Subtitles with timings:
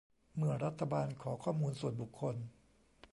[0.37, 2.35] เมื่อรัฐบาลขอข้อมูลส่วนบุคคล